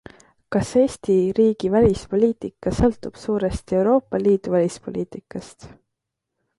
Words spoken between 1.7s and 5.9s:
välispoliitika sõltub suuresti Euroopa Liidu välispoliitikast?